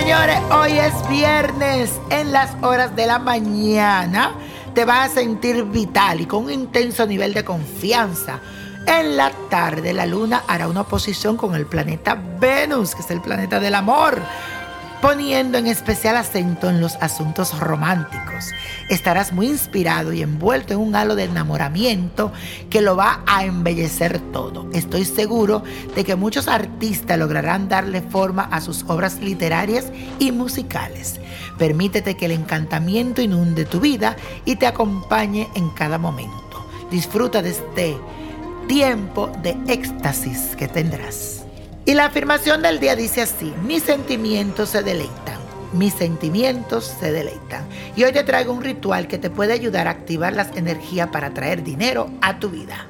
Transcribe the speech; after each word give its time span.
señores, 0.00 0.40
hoy 0.50 0.72
es 0.72 1.08
viernes. 1.08 2.00
En 2.10 2.32
las 2.32 2.56
horas 2.64 2.96
de 2.96 3.06
la 3.06 3.20
mañana 3.20 4.34
te 4.74 4.84
vas 4.84 5.12
a 5.12 5.14
sentir 5.14 5.62
vital 5.66 6.20
y 6.20 6.26
con 6.26 6.46
un 6.46 6.50
intenso 6.50 7.06
nivel 7.06 7.32
de 7.32 7.44
confianza. 7.44 8.40
En 8.88 9.16
la 9.16 9.30
tarde 9.48 9.92
la 9.92 10.04
luna 10.04 10.42
hará 10.48 10.66
una 10.66 10.80
oposición 10.80 11.36
con 11.36 11.54
el 11.54 11.66
planeta 11.66 12.20
Venus, 12.40 12.96
que 12.96 13.02
es 13.02 13.10
el 13.12 13.20
planeta 13.20 13.60
del 13.60 13.76
amor 13.76 14.20
poniendo 15.04 15.58
en 15.58 15.66
especial 15.66 16.16
acento 16.16 16.70
en 16.70 16.80
los 16.80 16.96
asuntos 16.96 17.60
románticos. 17.60 18.52
Estarás 18.88 19.34
muy 19.34 19.48
inspirado 19.48 20.14
y 20.14 20.22
envuelto 20.22 20.72
en 20.72 20.78
un 20.78 20.96
halo 20.96 21.14
de 21.14 21.24
enamoramiento 21.24 22.32
que 22.70 22.80
lo 22.80 22.96
va 22.96 23.22
a 23.26 23.44
embellecer 23.44 24.18
todo. 24.32 24.66
Estoy 24.72 25.04
seguro 25.04 25.62
de 25.94 26.04
que 26.04 26.16
muchos 26.16 26.48
artistas 26.48 27.18
lograrán 27.18 27.68
darle 27.68 28.00
forma 28.00 28.44
a 28.44 28.62
sus 28.62 28.86
obras 28.88 29.20
literarias 29.20 29.92
y 30.18 30.32
musicales. 30.32 31.20
Permítete 31.58 32.16
que 32.16 32.24
el 32.24 32.32
encantamiento 32.32 33.20
inunde 33.20 33.66
tu 33.66 33.80
vida 33.80 34.16
y 34.46 34.56
te 34.56 34.66
acompañe 34.66 35.48
en 35.54 35.68
cada 35.68 35.98
momento. 35.98 36.66
Disfruta 36.90 37.42
de 37.42 37.50
este 37.50 37.98
tiempo 38.68 39.30
de 39.42 39.54
éxtasis 39.68 40.56
que 40.56 40.66
tendrás. 40.66 41.44
Y 41.86 41.92
la 41.92 42.06
afirmación 42.06 42.62
del 42.62 42.80
día 42.80 42.96
dice 42.96 43.20
así, 43.20 43.52
mis 43.62 43.82
sentimientos 43.82 44.70
se 44.70 44.82
deleitan, 44.82 45.38
mis 45.74 45.92
sentimientos 45.92 46.86
se 46.98 47.12
deleitan. 47.12 47.68
Y 47.94 48.04
hoy 48.04 48.12
te 48.12 48.24
traigo 48.24 48.54
un 48.54 48.62
ritual 48.62 49.06
que 49.06 49.18
te 49.18 49.28
puede 49.28 49.52
ayudar 49.52 49.86
a 49.86 49.90
activar 49.90 50.32
las 50.32 50.56
energías 50.56 51.08
para 51.08 51.34
traer 51.34 51.62
dinero 51.62 52.08
a 52.22 52.38
tu 52.38 52.48
vida. 52.48 52.86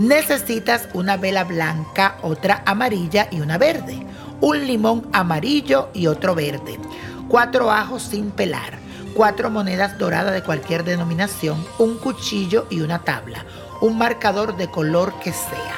Necesitas 0.00 0.88
una 0.92 1.16
vela 1.16 1.44
blanca, 1.44 2.18
otra 2.22 2.64
amarilla 2.66 3.28
y 3.30 3.40
una 3.40 3.58
verde, 3.58 4.04
un 4.40 4.66
limón 4.66 5.08
amarillo 5.12 5.90
y 5.94 6.08
otro 6.08 6.34
verde, 6.34 6.80
cuatro 7.28 7.70
ajos 7.70 8.02
sin 8.02 8.32
pelar, 8.32 8.76
cuatro 9.14 9.50
monedas 9.50 9.98
doradas 9.98 10.34
de 10.34 10.42
cualquier 10.42 10.82
denominación, 10.82 11.64
un 11.78 11.96
cuchillo 11.98 12.66
y 12.70 12.80
una 12.80 13.04
tabla, 13.04 13.46
un 13.80 13.96
marcador 13.96 14.56
de 14.56 14.68
color 14.68 15.14
que 15.20 15.32
sea, 15.32 15.76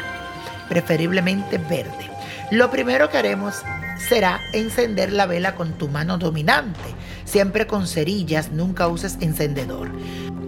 preferiblemente 0.70 1.58
verde 1.58 2.07
lo 2.50 2.70
primero 2.70 3.10
que 3.10 3.18
haremos 3.18 3.62
será 4.08 4.40
encender 4.52 5.12
la 5.12 5.26
vela 5.26 5.54
con 5.54 5.72
tu 5.72 5.88
mano 5.88 6.16
dominante, 6.16 6.94
siempre 7.24 7.66
con 7.66 7.86
cerillas, 7.86 8.50
nunca 8.52 8.88
uses 8.88 9.18
encendedor. 9.20 9.90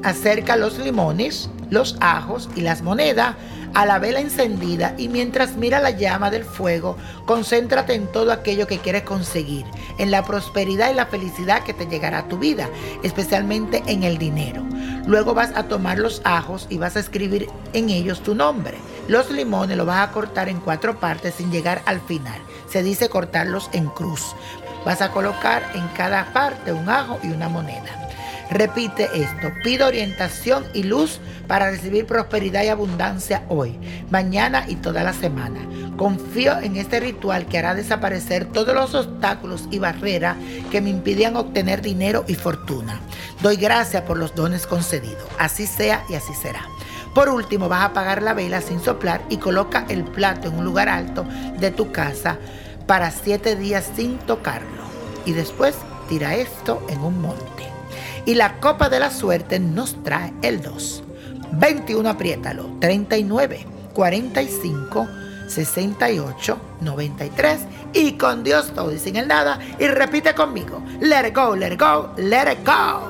Acerca 0.03 0.57
los 0.57 0.79
limones, 0.79 1.51
los 1.69 1.97
ajos 2.01 2.48
y 2.57 2.62
las 2.62 2.81
monedas 2.81 3.37
a 3.75 3.87
la 3.87 3.98
vela 3.98 4.20
encendida 4.20 4.95
y 4.97 5.09
mientras 5.09 5.57
mira 5.57 5.81
la 5.81 5.91
llama 5.91 6.31
del 6.31 6.45
fuego, 6.45 6.97
concéntrate 7.27 7.95
en 7.95 8.11
todo 8.11 8.33
aquello 8.33 8.67
que 8.67 8.79
quieres 8.79 9.03
conseguir, 9.03 9.67
en 9.98 10.11
la 10.11 10.25
prosperidad 10.25 10.91
y 10.91 10.95
la 10.95 11.07
felicidad 11.07 11.62
que 11.64 11.75
te 11.75 11.87
llegará 11.87 12.20
a 12.20 12.29
tu 12.29 12.39
vida, 12.39 12.69
especialmente 13.03 13.83
en 13.87 14.03
el 14.05 14.19
dinero. 14.19 14.64
Luego 15.07 15.35
vas 15.35 15.53
a 15.55 15.64
tomar 15.64 15.98
los 15.98 16.20
ajos 16.25 16.67
y 16.70 16.79
vas 16.79 16.97
a 16.97 17.01
escribir 17.01 17.48
en 17.73 17.91
ellos 17.91 18.23
tu 18.23 18.35
nombre. 18.35 18.79
Los 19.11 19.28
limones 19.28 19.77
los 19.77 19.89
vas 19.89 20.08
a 20.08 20.12
cortar 20.12 20.48
en 20.48 20.61
cuatro 20.61 21.00
partes 21.00 21.34
sin 21.34 21.50
llegar 21.50 21.83
al 21.84 22.00
final. 22.00 22.41
Se 22.69 22.84
dice 22.84 23.08
cortarlos 23.08 23.69
en 23.72 23.89
cruz. 23.89 24.36
Vas 24.86 25.02
a 25.02 25.11
colocar 25.11 25.64
en 25.75 25.89
cada 25.97 26.33
parte 26.33 26.72
un 26.72 26.89
ajo 26.89 27.19
y 27.25 27.27
una 27.27 27.48
moneda. 27.48 28.08
Repite 28.52 29.08
esto, 29.12 29.52
pido 29.64 29.89
orientación 29.89 30.64
y 30.75 30.84
luz 30.84 31.19
para 31.48 31.72
recibir 31.72 32.06
prosperidad 32.06 32.62
y 32.62 32.69
abundancia 32.69 33.42
hoy, 33.48 33.77
mañana 34.11 34.64
y 34.69 34.77
toda 34.77 35.02
la 35.02 35.12
semana. 35.12 35.58
Confío 35.96 36.61
en 36.61 36.77
este 36.77 37.01
ritual 37.01 37.46
que 37.46 37.58
hará 37.58 37.74
desaparecer 37.74 38.45
todos 38.45 38.77
los 38.77 38.95
obstáculos 38.95 39.67
y 39.73 39.80
barreras 39.80 40.36
que 40.70 40.80
me 40.80 40.90
impidían 40.90 41.35
obtener 41.35 41.83
dinero 41.83 42.24
y 42.29 42.36
fortuna. 42.36 43.01
Doy 43.42 43.56
gracias 43.56 44.05
por 44.05 44.18
los 44.18 44.36
dones 44.36 44.68
concedidos. 44.68 45.27
Así 45.36 45.67
sea 45.67 46.05
y 46.08 46.14
así 46.14 46.33
será. 46.35 46.62
Por 47.15 47.29
último, 47.29 47.69
vas 47.69 47.83
a 47.83 47.87
apagar 47.87 48.23
la 48.23 48.35
vela 48.35 48.61
sin 48.61 48.81
soplar 48.81 49.23
y 49.29 49.39
coloca 49.39 49.85
el 49.89 50.05
plato 50.05 50.48
en 50.48 50.59
un 50.59 50.65
lugar 50.65 50.89
alto 50.89 51.25
de 51.59 51.71
tu 51.71 51.91
casa 51.91 52.39
para 52.87 53.11
siete 53.11 53.57
días 53.57 53.91
sin 53.97 54.19
tocarlo. 54.19 54.83
Y 55.25 55.33
después 55.33 55.77
tira 56.09 56.35
esto 56.35 56.85
en 56.89 57.01
un 57.01 57.21
monte. 57.21 57.65
Y 58.27 58.35
la 58.35 58.61
copa 58.61 58.89
de 58.89 59.01
la 59.01 59.11
suerte 59.11 59.59
nos 59.59 60.03
trae 60.03 60.33
el 60.43 60.63
2. 60.63 61.03
21, 61.53 62.09
apriétalo. 62.09 62.71
39, 62.81 63.67
45, 63.92 65.09
68, 65.48 66.59
93. 66.81 67.61
Y 67.92 68.13
con 68.13 68.45
Dios 68.45 68.73
todo 68.73 68.92
y 68.92 68.98
sin 68.98 69.17
el 69.17 69.27
nada. 69.27 69.59
Y 69.79 69.87
repite 69.89 70.35
conmigo. 70.35 70.83
Let 71.01 71.29
it 71.29 71.35
go, 71.35 71.57
let 71.57 71.73
it 71.73 71.81
go, 71.81 72.13
let 72.17 72.53
it 72.53 72.65
go. 72.65 73.10